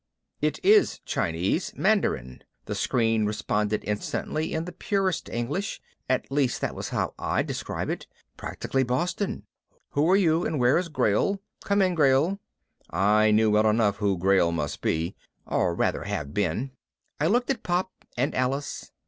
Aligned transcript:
"It 0.41 0.59
is 0.65 0.97
Chinese. 1.05 1.73
Mandarin," 1.77 2.41
the 2.65 2.73
screen 2.73 3.27
responded 3.27 3.83
instantly 3.85 4.51
in 4.51 4.65
the 4.65 4.71
purest 4.71 5.29
English 5.29 5.79
at 6.09 6.31
least 6.31 6.59
that 6.59 6.73
was 6.73 6.89
how 6.89 7.13
I'd 7.19 7.45
describe 7.45 7.87
it. 7.91 8.07
Practically 8.35 8.81
Boston. 8.81 9.43
"Who 9.91 10.09
are 10.09 10.15
you? 10.15 10.43
And 10.43 10.59
where 10.59 10.79
is 10.79 10.89
Grayl? 10.89 11.37
Come 11.65 11.83
in, 11.83 11.95
Grayl." 11.95 12.39
I 12.89 13.29
knew 13.29 13.51
well 13.51 13.67
enough 13.69 13.97
who 13.97 14.17
Grayl 14.17 14.51
must 14.51 14.81
be 14.81 15.15
or 15.45 15.75
rather, 15.75 16.05
have 16.05 16.33
been. 16.33 16.71
I 17.19 17.27
looked 17.27 17.51
at 17.51 17.61
Pop 17.61 17.91
and 18.17 18.33
Alice. 18.33 18.91